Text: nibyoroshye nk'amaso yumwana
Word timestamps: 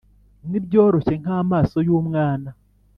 nibyoroshye 0.49 1.13
nk'amaso 1.21 1.77
yumwana 1.87 2.49